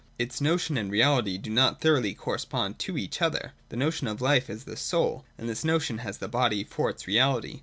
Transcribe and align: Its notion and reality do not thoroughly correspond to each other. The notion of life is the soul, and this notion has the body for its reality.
Its 0.17 0.41
notion 0.41 0.77
and 0.79 0.89
reality 0.89 1.37
do 1.37 1.51
not 1.51 1.79
thoroughly 1.79 2.15
correspond 2.15 2.79
to 2.79 2.97
each 2.97 3.21
other. 3.21 3.53
The 3.69 3.77
notion 3.77 4.07
of 4.07 4.19
life 4.19 4.49
is 4.49 4.63
the 4.63 4.75
soul, 4.75 5.25
and 5.37 5.47
this 5.47 5.63
notion 5.63 5.99
has 5.99 6.17
the 6.17 6.27
body 6.27 6.63
for 6.63 6.89
its 6.89 7.05
reality. 7.05 7.59